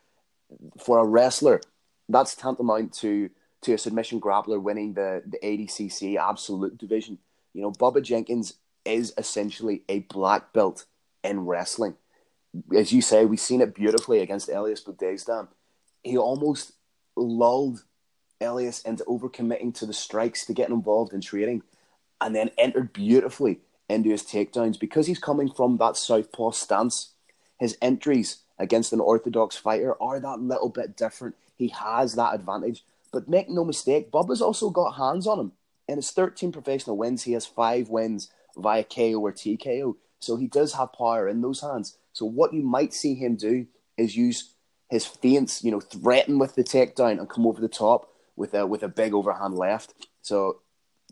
[0.78, 1.60] for a wrestler,
[2.08, 3.30] that's tantamount to
[3.62, 7.18] to a submission grappler winning the, the ADCC absolute division.
[7.52, 8.54] You know, Bubba Jenkins
[8.86, 10.86] is essentially a black belt
[11.22, 11.96] in wrestling.
[12.74, 15.48] As you say, we've seen it beautifully against Elias Boudegzdame.
[16.02, 16.72] He almost
[17.16, 17.84] lulled
[18.40, 21.62] Elias into overcommitting to the strikes to getting involved in trading
[22.20, 27.12] and then entered beautifully into his takedowns because he's coming from that southpaw stance.
[27.58, 31.34] His entries against an orthodox fighter are that little bit different.
[31.56, 32.84] He has that advantage.
[33.12, 35.52] But make no mistake, Bubba's also got hands on him.
[35.88, 39.96] In his 13 professional wins, he has five wins via KO or TKO.
[40.20, 41.96] So he does have power in those hands.
[42.12, 44.54] So what you might see him do is use
[44.88, 48.66] his feints, you know, threaten with the takedown and come over the top with a
[48.66, 49.94] with a big overhand left.
[50.22, 50.60] So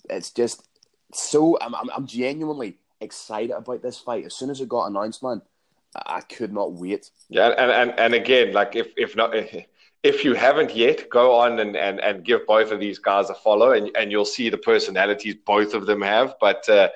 [0.09, 0.67] it's just
[1.12, 4.25] so I'm, I'm, I'm genuinely excited about this fight.
[4.27, 5.42] As soon as it got announced, man,
[5.94, 7.11] I could not wait.
[7.29, 9.35] Yeah, and and, and again, like if if not.
[10.05, 13.35] If you haven't yet, go on and, and, and give both of these guys a
[13.35, 16.37] follow, and, and you'll see the personalities both of them have.
[16.40, 16.90] But uh,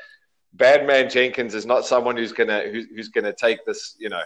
[0.53, 4.23] Badman Jenkins is not someone who's gonna who's, who's gonna take this, you know,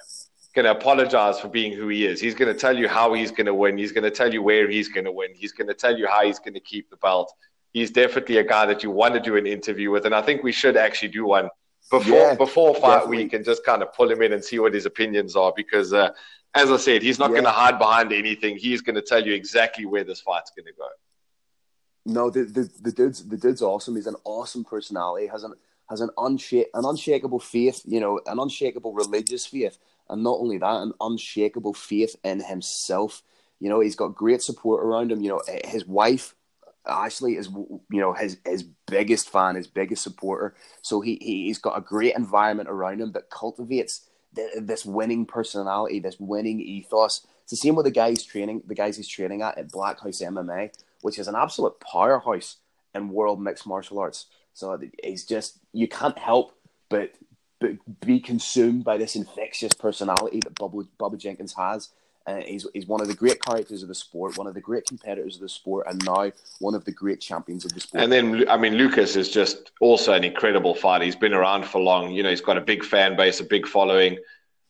[0.64, 2.20] to apologize for being who he is.
[2.20, 3.79] He's to tell you how he's to win.
[3.79, 5.31] He's to tell you where he's to win.
[5.35, 7.33] He's to tell you how he's to keep the belt
[7.76, 10.42] he's definitely a guy that you want to do an interview with, and I think
[10.42, 11.50] we should actually do one
[11.90, 13.16] before yeah, before fight definitely.
[13.18, 15.92] week and just kind of pull him in and see what his opinions are because.
[15.92, 16.10] Uh,
[16.54, 17.34] as I said, he's not yeah.
[17.34, 18.56] going to hide behind anything.
[18.56, 20.88] He's going to tell you exactly where this fight's going to go.
[22.06, 23.96] No, the, the the dude's the dude's awesome.
[23.96, 25.26] He's an awesome personality.
[25.26, 25.52] has an
[25.90, 27.82] has an unshake an unshakable faith.
[27.84, 29.76] You know, an unshakable religious faith,
[30.08, 33.22] and not only that, an unshakable faith in himself.
[33.60, 35.20] You know, he's got great support around him.
[35.20, 36.34] You know, his wife
[36.87, 40.55] Ashley is you know his his biggest fan, his biggest supporter.
[40.83, 45.27] So he, he has got a great environment around him that cultivates the, this winning
[45.27, 47.27] personality, this winning ethos.
[47.42, 50.20] It's the same with the guys training, the guys he's training at at Black House
[50.20, 50.72] MMA,
[51.03, 52.57] which is an absolute powerhouse
[52.94, 54.27] in world mixed martial arts.
[54.55, 56.57] So he's just you can't help
[56.88, 57.12] but
[57.61, 61.90] but be consumed by this infectious personality that Bubba, Bubba Jenkins has.
[62.26, 64.84] Uh, he's, he's one of the great characters of the sport, one of the great
[64.84, 68.02] competitors of the sport, and now one of the great champions of the sport.
[68.02, 71.04] And then, I mean, Lucas is just also an incredible fighter.
[71.04, 72.10] He's been around for long.
[72.10, 74.18] You know, he's got a big fan base, a big following.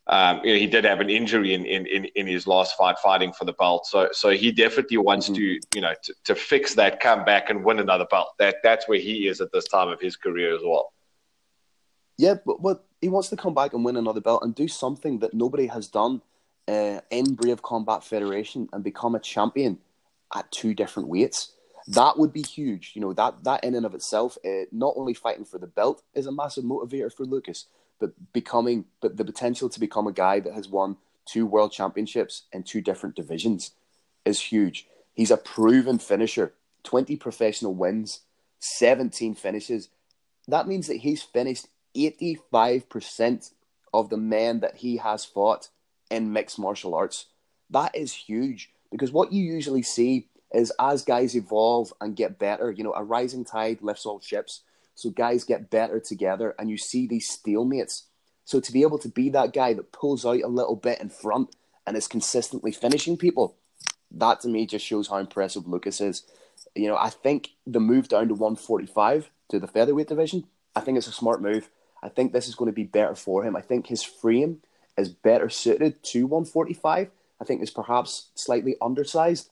[0.09, 2.97] Um, you know, he did have an injury in, in, in, in, his last fight,
[2.99, 3.87] fighting for the belt.
[3.87, 5.35] So, so he definitely wants mm-hmm.
[5.35, 8.29] to, you know, to, to fix that, come back and win another belt.
[8.39, 10.93] That that's where he is at this time of his career as well.
[12.19, 15.19] Yeah, but what he wants to come back and win another belt and do something
[15.21, 16.23] that nobody has done
[16.69, 19.79] uh, in Brave Combat Federation and become a champion
[20.35, 21.53] at two different weights.
[21.89, 22.93] That would be huge.
[22.95, 26.03] You know that that in and of itself, uh, not only fighting for the belt
[26.15, 27.67] is a massive motivator for Lucas,
[28.01, 32.43] but becoming, but the potential to become a guy that has won two world championships
[32.53, 33.71] in two different divisions
[34.25, 34.89] is huge.
[35.15, 36.55] He's a proven finisher.
[36.83, 38.21] Twenty professional wins,
[38.59, 39.89] seventeen finishes.
[40.49, 43.51] That means that he's finished eighty-five percent
[43.95, 45.69] of the men that he has fought
[46.11, 47.27] in mixed martial arts.
[47.71, 52.71] That is huge because what you usually see is as guys evolve and get better,
[52.71, 54.63] you know, a rising tide lifts all ships.
[54.95, 58.03] So guys get better together and you see these stalemates.
[58.45, 61.11] So to be able to be that guy that pulls out a little bit in
[61.11, 61.55] front
[61.87, 63.57] and is consistently finishing people,
[64.13, 66.23] that to me just shows how impressive Lucas is.
[66.75, 70.97] You know, I think the move down to 145 to the featherweight division, I think
[70.97, 71.69] it's a smart move.
[72.03, 73.57] I think this is going to be better for him.
[73.57, 74.61] I think his frame
[74.97, 77.11] is better suited to 145.
[77.39, 79.51] I think is perhaps slightly undersized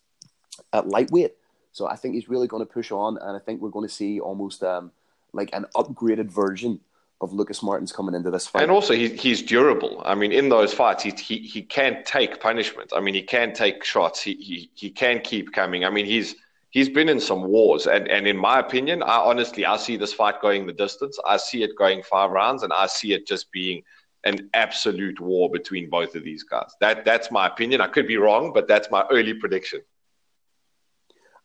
[0.73, 1.35] at lightweight.
[1.73, 3.95] So I think he's really going to push on, and I think we're going to
[3.95, 4.93] see almost um,
[5.33, 6.81] like an upgraded version
[7.21, 8.63] of Lucas Martins coming into this fight.
[8.63, 10.01] And also, he, he's durable.
[10.05, 12.93] I mean, in those fights, he, he he can take punishment.
[12.95, 14.23] I mean, he can take shots.
[14.23, 15.85] He he he can keep coming.
[15.85, 16.37] I mean, he's
[16.71, 20.13] he's been in some wars, and and in my opinion, I honestly I see this
[20.13, 21.19] fight going the distance.
[21.27, 23.83] I see it going five rounds, and I see it just being
[24.25, 26.73] an absolute war between both of these guys.
[26.81, 27.81] That that's my opinion.
[27.81, 29.81] I could be wrong, but that's my early prediction.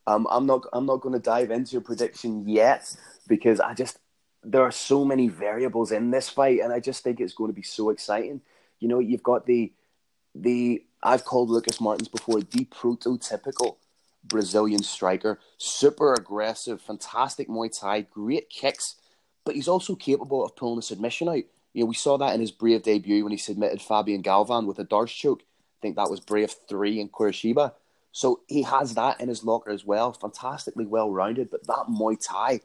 [0.07, 2.95] Um, I'm not I'm not going to dive into a prediction yet
[3.27, 3.99] because I just
[4.43, 7.55] there are so many variables in this fight, and I just think it's going to
[7.55, 8.41] be so exciting.
[8.79, 9.73] You know, you've got the
[10.33, 13.75] the I've called Lucas Martins before the prototypical
[14.23, 18.95] Brazilian striker, super aggressive, fantastic Muay Thai, great kicks,
[19.45, 21.43] but he's also capable of pulling a submission out.
[21.73, 24.79] You know, we saw that in his Brave debut when he submitted Fabian Galvan with
[24.79, 25.41] a D'Arce choke.
[25.41, 27.73] I think that was Brave 3 in Curitiba.
[28.11, 30.13] So he has that in his locker as well.
[30.13, 32.61] Fantastically well rounded, but that Muay Thai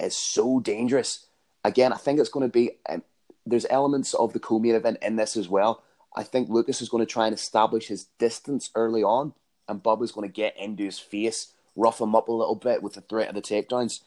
[0.00, 1.26] is so dangerous.
[1.64, 3.02] Again, I think it's going to be, um,
[3.46, 5.82] there's elements of the co main event in this as well.
[6.16, 9.34] I think Lucas is going to try and establish his distance early on,
[9.68, 12.94] and Bubba's going to get into his face, rough him up a little bit with
[12.94, 14.00] the threat of the takedowns.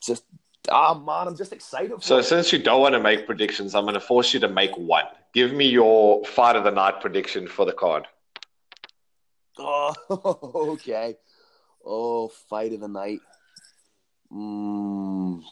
[0.00, 0.24] Just
[0.70, 2.02] Oh man, I'm just excited.
[2.02, 2.24] so it.
[2.24, 5.04] since you don't want to make predictions, I'm going to force you to make one.
[5.32, 8.06] Give me your fight of the night prediction for the card.
[9.58, 9.94] Oh,
[10.72, 11.16] okay.
[11.84, 13.20] Oh, fight of the night.
[14.32, 15.42] Mm,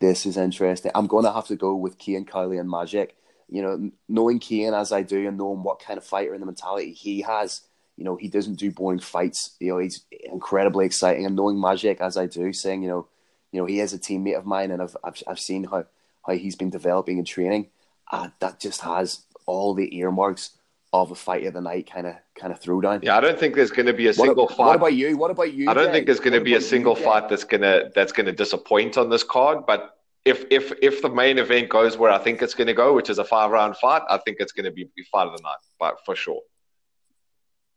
[0.00, 0.92] this is interesting.
[0.94, 3.16] I'm going to have to go with Cian Cowley and Magic.
[3.48, 6.46] You know, knowing Cian as I do and knowing what kind of fighter and the
[6.46, 7.62] mentality he has,
[7.96, 9.56] you know, he doesn't do boring fights.
[9.58, 11.26] You know, he's incredibly exciting.
[11.26, 13.08] And knowing Magic as I do, saying, you know,
[13.52, 15.84] you know, he is a teammate of mine, and I've I've, I've seen how
[16.26, 17.68] how he's been developing and training.
[18.10, 20.50] Uh, that just has all the earmarks
[20.92, 23.02] of a fight of the night kind of kind of throwdown.
[23.02, 24.66] Yeah, I don't think there's going to be a single what, fight.
[24.66, 25.16] What about you?
[25.16, 25.70] What about you?
[25.70, 28.98] I don't think there's going to be a single fight that's gonna that's gonna disappoint
[28.98, 29.66] on this card.
[29.66, 32.92] But if if if the main event goes where I think it's going to go,
[32.94, 35.42] which is a five round fight, I think it's going to be fight of the
[35.42, 36.42] night, but for sure.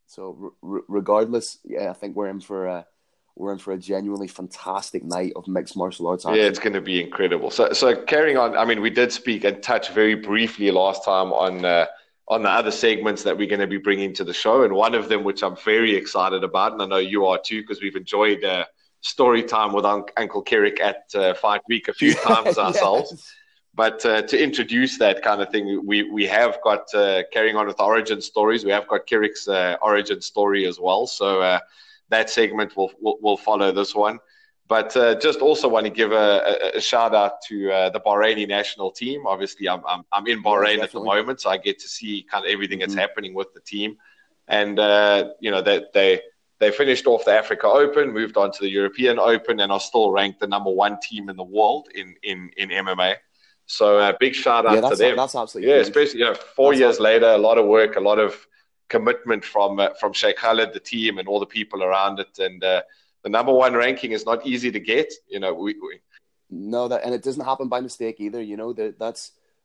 [0.07, 2.67] So regardless, yeah, I think we're in for.
[2.67, 2.86] a
[3.36, 6.26] we're in for a genuinely fantastic night of mixed martial arts.
[6.26, 6.39] Action.
[6.39, 7.50] Yeah, it's going to be incredible.
[7.50, 11.34] So, so carrying on, I mean, we did speak and touch very briefly last time
[11.34, 11.88] on uh,
[12.30, 14.96] on the other segments that we're going to be bringing to the show, and one
[14.96, 17.96] of them, which I'm very excited about, and I know you are too, because we've
[17.96, 18.65] enjoyed uh,
[19.02, 23.12] story time with un- Uncle Kerrick at uh, Fight Week a few times ourselves.
[23.12, 23.34] yes.
[23.76, 27.65] But uh, to introduce that kind of thing, we, we have got uh, carrying on
[27.65, 28.63] with origin stories.
[28.63, 31.08] We have got Kerrick's uh, origin story as well.
[31.08, 31.60] So uh,
[32.10, 34.20] that segment will, will, will follow this one.
[34.68, 38.00] But uh, just also want to give a, a, a shout out to uh, the
[38.00, 39.28] Bahraini national team.
[39.28, 42.46] Obviously, I'm, I'm, I'm in Bahrain at the moment, so I get to see kind
[42.46, 43.02] of everything that's mm-hmm.
[43.02, 43.98] happening with the team.
[44.48, 46.22] And, uh, you know, that they,
[46.60, 50.12] they finished off the Africa Open, moved on to the European Open, and are still
[50.12, 53.16] ranked the number one team in the world in, in, in MMA.
[53.66, 55.16] So a uh, big shout out yeah, to them.
[55.16, 55.88] That's absolutely yeah, huge.
[55.88, 58.46] especially you know four that's years later, a lot of work, a lot of
[58.95, 62.34] commitment from uh, from Sheikh Khalid, the team, and all the people around it.
[62.47, 62.82] And uh,
[63.23, 65.10] the number one ranking is not easy to get.
[65.34, 65.93] You know, we, we
[66.49, 68.41] no that, and it doesn't happen by mistake either.
[68.51, 69.23] You know that that's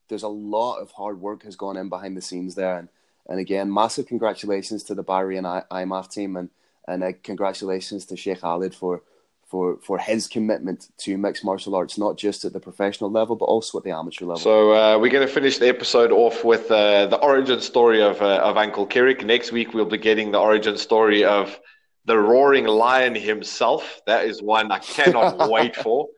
[0.09, 2.89] there's a lot of hard work has gone in behind the scenes there, and
[3.29, 6.49] And again, massive congratulations to the Bahrain I- IMMAF team and
[6.91, 9.03] and uh, congratulations to Sheikh Khalid for
[9.49, 13.47] for for his commitment to mixed martial arts, not just at the professional level, but
[13.47, 14.41] also at the amateur level.
[14.41, 18.21] So uh, we're going to finish the episode off with uh, the origin story of
[18.21, 19.25] uh, of Uncle Kirik.
[19.25, 21.59] Next week we'll be getting the origin story of
[22.05, 24.01] the roaring lion himself.
[24.07, 26.09] That is one I cannot wait for.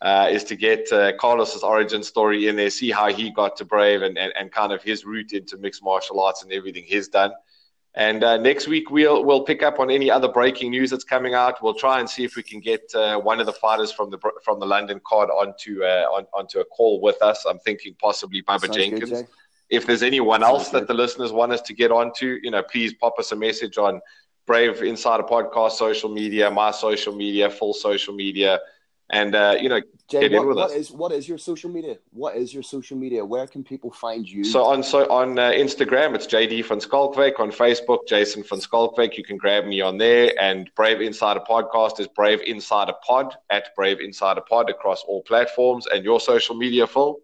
[0.00, 3.64] Uh, is to get uh, Carlos's origin story in there, see how he got to
[3.64, 7.06] Brave and, and, and kind of his route into mixed martial arts and everything he's
[7.06, 7.30] done.
[7.94, 11.34] And uh, next week we'll we'll pick up on any other breaking news that's coming
[11.34, 11.62] out.
[11.62, 14.18] We'll try and see if we can get uh, one of the fighters from the
[14.42, 17.44] from the London card onto uh, on, onto a call with us.
[17.44, 19.10] I'm thinking possibly Bubba Sounds Jenkins.
[19.10, 19.26] good,
[19.68, 22.62] if there's anyone Sounds else that the listeners want us to get onto, you know,
[22.62, 24.00] please pop us a message on
[24.46, 28.58] Brave Insider Podcast social media, my social media, full social media,
[29.10, 31.96] and uh, you know, Jay, what, what is what is your social media?
[32.12, 33.24] What is your social media?
[33.24, 34.44] Where can people find you?
[34.44, 37.40] So on so on uh, Instagram, it's JD van Schalkwyk.
[37.40, 39.16] On Facebook, Jason van Schalkwyk.
[39.16, 40.32] You can grab me on there.
[40.40, 45.86] And Brave Insider Podcast is Brave Insider Pod at Brave Insider Pod across all platforms.
[45.86, 47.18] And your social media, Phil?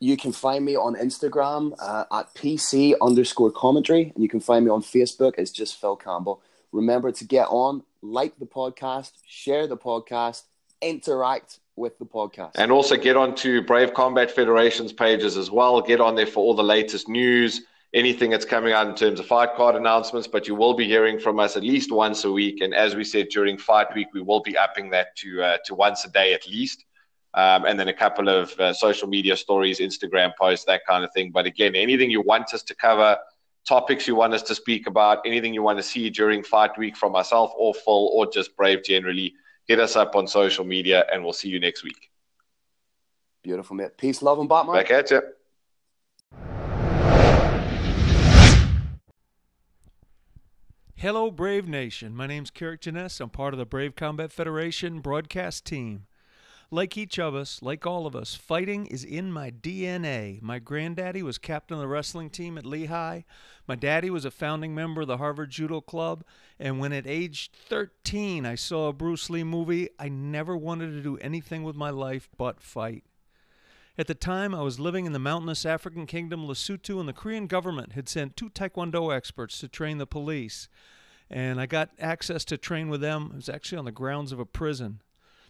[0.00, 4.64] You can find me on Instagram uh, at PC underscore commentary, and you can find
[4.64, 5.34] me on Facebook.
[5.38, 6.40] It's just Phil Campbell.
[6.72, 10.42] Remember to get on, like the podcast, share the podcast,
[10.80, 12.52] interact with the podcast.
[12.56, 15.80] And also get onto Brave Combat Federation's pages as well.
[15.80, 17.62] Get on there for all the latest news,
[17.94, 20.28] anything that's coming out in terms of fight card announcements.
[20.28, 22.60] But you will be hearing from us at least once a week.
[22.60, 25.74] And as we said during Fight Week, we will be upping that to uh, to
[25.74, 26.84] once a day at least.
[27.34, 31.12] Um, and then a couple of uh, social media stories, Instagram posts, that kind of
[31.12, 31.30] thing.
[31.30, 33.18] But again, anything you want us to cover,
[33.68, 36.96] topics you want us to speak about, anything you want to see during Fight Week
[36.96, 39.34] from myself or Phil or just Brave generally,
[39.66, 42.10] hit us up on social media and we'll see you next week.
[43.42, 43.96] Beautiful, mate.
[43.98, 44.74] Peace, love, and Batman.
[44.74, 45.22] Back at you.
[50.96, 52.16] Hello, Brave Nation.
[52.16, 53.20] My name's Kirik Jenness.
[53.20, 56.06] I'm part of the Brave Combat Federation broadcast team.
[56.70, 60.42] Like each of us, like all of us, fighting is in my DNA.
[60.42, 63.22] My granddaddy was captain of the wrestling team at Lehigh.
[63.66, 66.24] My daddy was a founding member of the Harvard Judo Club.
[66.60, 71.00] And when at age 13 I saw a Bruce Lee movie, I never wanted to
[71.00, 73.04] do anything with my life but fight.
[73.96, 77.46] At the time, I was living in the mountainous African kingdom Lesotho, and the Korean
[77.46, 80.68] government had sent two Taekwondo experts to train the police.
[81.30, 83.30] And I got access to train with them.
[83.32, 85.00] It was actually on the grounds of a prison.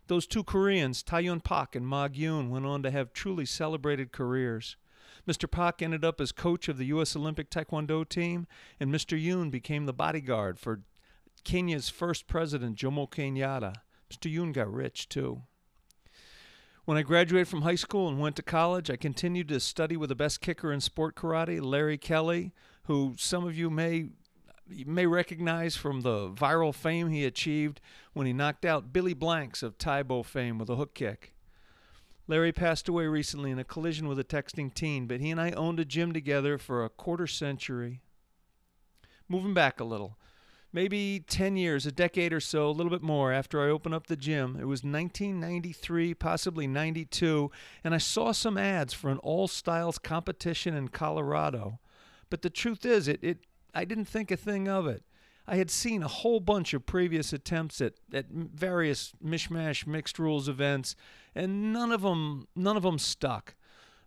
[0.09, 4.77] Those two Koreans, Taeyun Pak and Ma Gyun, went on to have truly celebrated careers.
[5.29, 5.51] Mr.
[5.51, 7.15] Pak ended up as coach of the U.S.
[7.15, 8.47] Olympic Taekwondo team,
[8.81, 9.23] and Mr.
[9.23, 10.81] Yoon became the bodyguard for
[11.45, 13.75] Kenya's first president, Jomo Kenyatta.
[14.11, 14.33] Mr.
[14.35, 15.43] Yoon got rich, too.
[16.87, 20.09] When I graduated from high school and went to college, I continued to study with
[20.09, 24.09] the best kicker in sport karate, Larry Kelly, who some of you may
[24.71, 27.81] you may recognize from the viral fame he achieved
[28.13, 31.35] when he knocked out Billy Blanks of Tae Bo fame with a hook kick.
[32.27, 35.53] Larry passed away recently in a collision with a texting teen, but he and I
[35.53, 38.03] owned a gym together for a quarter century.
[39.29, 40.19] Moving back a little,
[40.73, 44.07] maybe 10 years, a decade or so, a little bit more after I opened up
[44.07, 44.57] the gym.
[44.61, 47.51] It was 1993, possibly 92,
[47.83, 51.79] and I saw some ads for an all styles competition in Colorado.
[52.31, 53.39] But the truth is, it, it
[53.75, 55.03] I didn't think a thing of it.
[55.47, 60.49] I had seen a whole bunch of previous attempts at, at various mishmash mixed rules
[60.49, 60.95] events,
[61.35, 63.55] and none of them none of them stuck.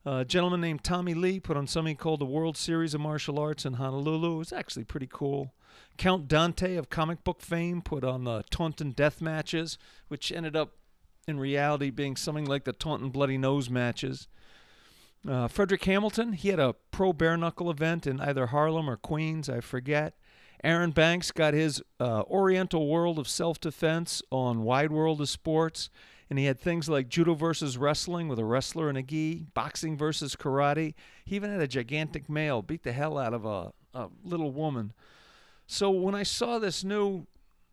[0.05, 3.65] a gentleman named Tommy Lee put on something called the World Series of Martial Arts
[3.65, 4.35] in Honolulu.
[4.35, 5.53] It was actually pretty cool.
[5.97, 10.73] Count Dante of comic book fame put on the Taunton Death matches, which ended up
[11.27, 14.27] in reality being something like the Taunton Bloody Nose matches.
[15.27, 19.49] Uh, Frederick Hamilton, he had a pro bare knuckle event in either Harlem or Queens,
[19.49, 20.15] I forget.
[20.63, 25.89] Aaron Banks got his uh, Oriental World of Self Defense on Wide World of Sports,
[26.29, 29.97] and he had things like judo versus wrestling with a wrestler and a gi, boxing
[29.97, 30.93] versus karate.
[31.25, 34.93] He even had a gigantic male beat the hell out of a, a little woman.
[35.67, 37.25] So when I saw this new,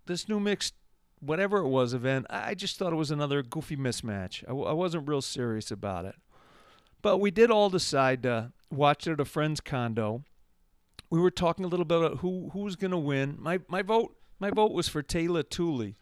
[0.07, 0.75] this new mixed
[1.21, 4.44] whatever it was event, I just thought it was another goofy mismatch.
[4.44, 6.15] I, w- I wasn't real serious about it.
[7.03, 10.25] But we did all decide to watch it at a friend's condo.
[11.11, 13.37] We were talking a little bit about who who was going to win.
[13.38, 15.96] My my vote my vote was for Teila Tuli,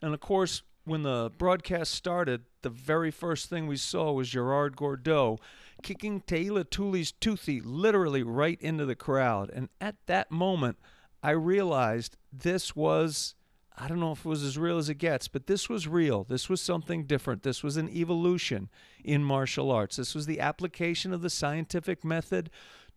[0.00, 4.76] and of course when the broadcast started, the very first thing we saw was Gerard
[4.76, 5.38] Gordeau
[5.82, 9.50] kicking Teila Tuli's toothy literally right into the crowd.
[9.50, 10.78] And at that moment,
[11.22, 13.34] I realized this was
[13.76, 16.22] I don't know if it was as real as it gets, but this was real.
[16.22, 17.42] This was something different.
[17.42, 18.70] This was an evolution
[19.02, 19.96] in martial arts.
[19.96, 22.50] This was the application of the scientific method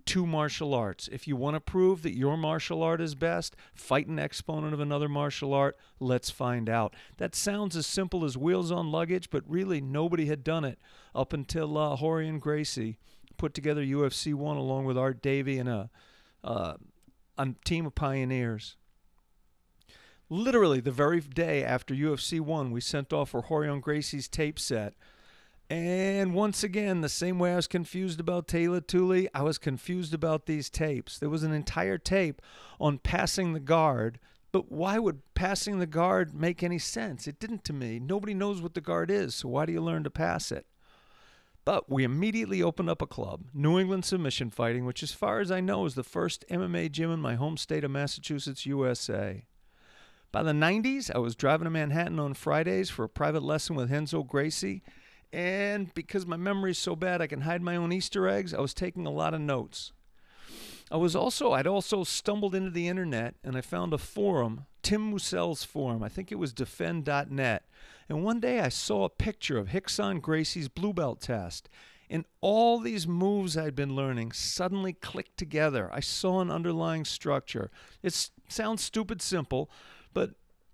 [0.06, 1.10] to martial arts.
[1.12, 4.80] If you want to prove that your martial art is best, fight an exponent of
[4.80, 5.78] another martial art.
[6.00, 6.96] Let's find out.
[7.18, 10.80] That sounds as simple as wheels on luggage, but really nobody had done it
[11.16, 13.00] up until uh, Rorion Gracie
[13.38, 15.90] put together UFC 1 along with Art Davie and a,
[16.44, 16.76] uh,
[17.38, 18.78] a team of pioneers.
[20.30, 24.94] Literally, the very day after UFC 1, we sent off for Rorion Gracie's tape set.
[25.70, 30.14] And once again, the same way I was confused about Teila Tuli, I was confused
[30.14, 31.18] about these tapes.
[31.18, 32.42] There was an entire tape
[32.80, 34.20] on passing the guard,
[34.52, 37.28] but why would passing the guard make any sense?
[37.28, 38.00] It didn't to me.
[38.00, 40.66] Nobody knows what the guard is, so why do you learn to pass it?
[41.64, 45.52] But we immediately opened up a club, New England Submission Fighting, which, as far as
[45.52, 49.44] I know, is the first MMA gym in my home state of Massachusetts, USA.
[50.32, 53.92] By the 90s, I was driving to Manhattan on Fridays for a private lesson with
[53.92, 54.84] Renzo Gracie.
[55.32, 58.74] And because my memory's so bad I can hide my own Easter eggs, I was
[58.74, 59.94] taking a lot of notes.
[60.90, 65.12] I was also I'd also stumbled into the internet and I found a forum, Tim
[65.12, 66.02] Mussel's forum.
[66.02, 67.64] I think it was defend.net.
[68.10, 71.70] And one day I saw a picture of Rickson Gracie's blue belt test.
[72.10, 75.90] And all these moves I'd been learning suddenly clicked together.
[75.92, 77.70] I saw an underlying structure.
[78.02, 79.70] It sounds stupid simple,
[80.18, 80.32] but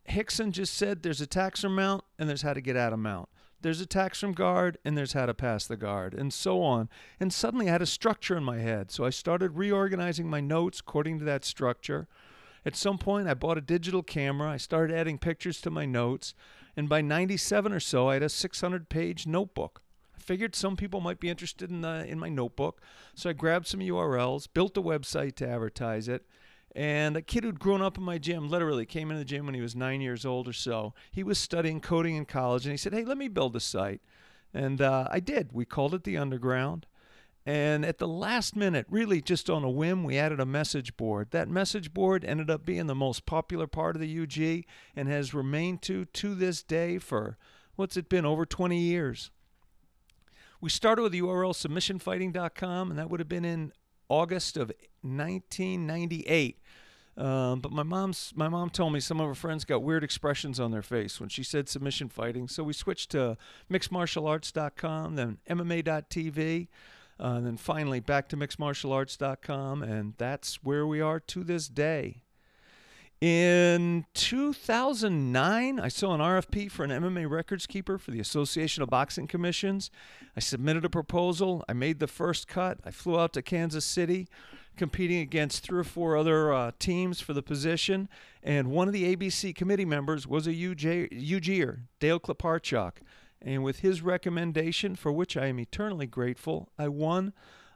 [0.10, 3.28] Rickson just said there's a taxer mount and there's how to get out of mount.
[3.60, 6.88] There's a tax from guard and there's how to pass the guard and so on.
[7.20, 8.90] And suddenly I had a structure in my head.
[8.90, 12.08] So I started reorganizing my notes according to that structure.
[12.66, 14.50] At some point, I bought a digital camera.
[14.50, 16.34] I started adding pictures to my notes.
[16.78, 19.82] And by 97 or so, I had a 600 page notebook.
[20.16, 22.80] I figured some people might be interested in, the, in my notebook.
[23.14, 26.26] So I grabbed some URLs, built a website to advertise it.
[26.76, 29.54] And a kid who'd grown up in my gym literally came into the gym when
[29.54, 30.94] he was nine years old or so.
[31.12, 34.02] He was studying coding in college and he said, Hey, let me build a site.
[34.54, 35.52] And uh, I did.
[35.52, 36.88] We called it The Underground.
[37.46, 41.32] And at the last minute, really just on a whim, we added a message board.
[41.32, 44.64] That message board ended up being the most popular part of the UG
[44.96, 47.38] and has remained to to this day for
[47.76, 49.30] what's it been over 20 years.
[50.62, 53.74] We started with the URL submissionfighting.com, and that would have been in
[54.10, 56.60] August of 1998.
[57.16, 60.60] Um, but my mom's my mom told me some of her friends got weird expressions
[60.60, 62.48] on their face when she said submission fighting.
[62.48, 63.38] So we switched to
[63.72, 66.68] mixedmartialarts.com, then MMA.tv,
[67.20, 72.23] uh, and then finally back to mixedmartialarts.com, and that's where we are to this day.
[73.22, 78.90] In 2009, I saw an RFP for an MMA records keeper for the Association of
[78.90, 79.90] Boxing Commissions.
[80.36, 81.64] I submitted a proposal.
[81.70, 82.80] I made the first cut.
[82.84, 84.28] I flew out to Kansas City,
[84.76, 88.10] competing against three or four other uh, teams for the position.
[88.44, 92.98] And one of the ABC committee members was a UG- UGer, Dale Kleparchuk.
[93.42, 97.34] And with his recommendation, for which I am eternally grateful, I won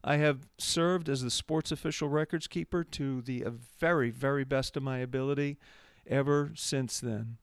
[0.07, 4.77] I have served as the sports official records keeper to the uh, very, very best
[4.77, 5.57] of my ability
[6.09, 7.35] ever since then.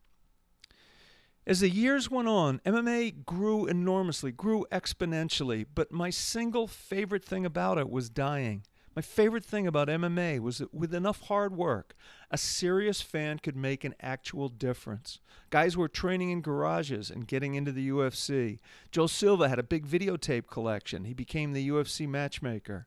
[1.47, 7.45] As the years went on, MMA grew enormously, grew exponentially, but my single favorite thing
[7.45, 8.63] about it was dying.
[8.97, 11.95] My favorite thing about MMA was that with enough hard work,
[12.31, 15.19] a serious fan could make an actual difference.
[15.51, 18.61] Guys were training in garages and getting into the UFC.
[18.93, 21.05] Joe Silva had a big videotape collection.
[21.05, 22.87] He became the UFC matchmaker.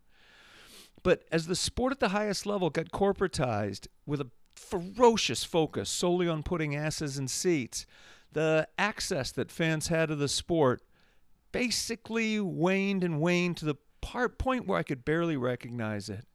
[1.04, 6.28] But as the sport at the highest level got corporatized with a ferocious focus solely
[6.28, 7.86] on putting asses in seats,
[8.32, 10.82] the access that fans had to the sport
[11.52, 16.26] basically waned and waned to the part point where I could barely recognize it.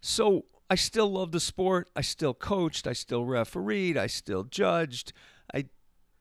[0.00, 1.88] So I still loved the sport.
[1.94, 2.86] I still coached.
[2.86, 3.96] I still refereed.
[3.96, 5.12] I still judged.
[5.52, 5.66] I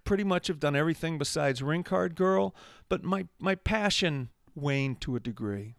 [0.03, 2.55] pretty much have done everything besides ring card girl,
[2.89, 5.75] but my, my passion waned to a degree.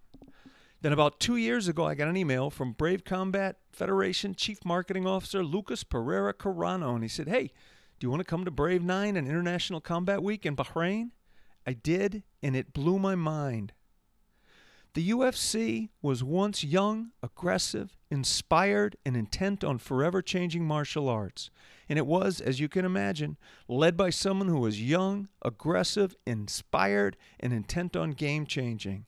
[0.80, 5.06] Then, about two years ago, I got an email from Brave Combat Federation Chief Marketing
[5.06, 7.52] Officer Lucas Pereira Carano, and he said, Hey,
[7.98, 11.12] do you want to come to Brave 9 and International Combat Week in Bahrain?
[11.66, 13.72] I did, and it blew my mind.
[14.94, 21.50] The UFC was once young, aggressive, inspired, and intent on forever changing martial arts.
[21.88, 23.36] And it was, as you can imagine,
[23.66, 29.06] led by someone who was young, aggressive, inspired, and intent on game changing.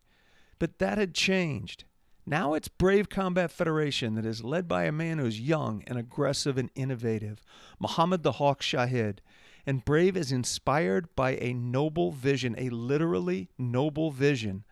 [0.59, 1.84] But that had changed.
[2.26, 6.59] Now it's Brave Combat Federation that is led by a man who's young and aggressive
[6.59, 7.45] and innovative,
[7.78, 9.18] Muhammad the Hawk Shahid.
[9.64, 14.64] And Brave is inspired by a noble vision, a literally noble vision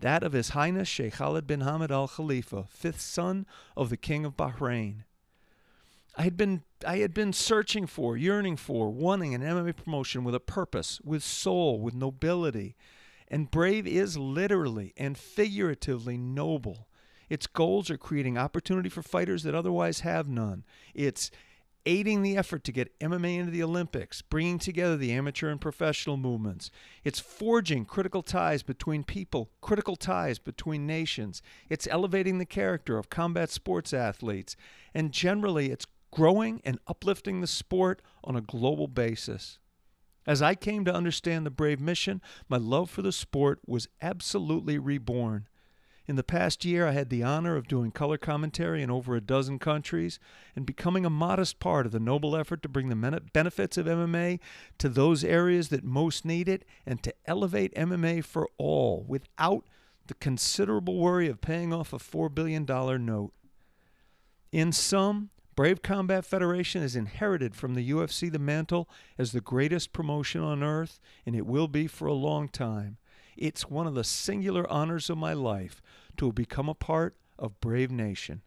[0.00, 3.46] that of His Highness Sheikh Khalid bin Hamad Al Khalifa, fifth son
[3.76, 5.04] of the King of Bahrain.
[6.16, 10.34] I had been I had been searching for, yearning for, wanting an MMA promotion with
[10.34, 12.76] a purpose, with soul, with nobility.
[13.28, 16.88] And Brave is literally and figuratively noble.
[17.28, 20.64] Its goals are creating opportunity for fighters that otherwise have none.
[20.94, 21.30] It's
[21.88, 26.18] aiding the effort to get MMA into the Olympics, bringing together the amateur and professional
[26.18, 26.70] movements.
[27.02, 31.40] It's forging critical ties between people, critical ties between nations.
[31.70, 34.54] It's elevating the character of combat sports athletes.
[34.92, 39.58] And generally, it's growing and uplifting the sport on a global basis.
[40.26, 42.20] As I came to understand the Brave mission,
[42.50, 45.48] my love for the sport was absolutely reborn.
[46.08, 49.20] In the past year, I had the honor of doing color commentary in over a
[49.20, 50.18] dozen countries
[50.56, 54.40] and becoming a modest part of the noble effort to bring the benefits of MMA
[54.78, 59.66] to those areas that most need it and to elevate MMA for all without
[60.06, 63.32] the considerable worry of paying off a $4 billion note.
[64.50, 68.88] In sum, Brave Combat Federation has inherited from the UFC the mantle
[69.18, 72.96] as the greatest promotion on earth, and it will be for a long time.
[73.36, 75.80] It's one of the singular honors of my life
[76.18, 78.42] to become a part of Brave Nation.